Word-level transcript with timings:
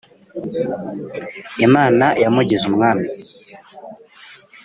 Imana 1.65 2.05
yamugize 2.23 2.65
Umwami 2.71 3.07